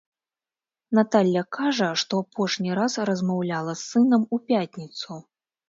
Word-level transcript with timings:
Наталля 0.99 1.43
кажа, 1.57 1.89
што 2.03 2.13
апошні 2.25 2.69
раз 2.81 2.97
размаўляла 3.13 3.79
з 3.85 3.89
сынам 3.93 4.29
у 4.35 4.43
пятніцу. 4.51 5.23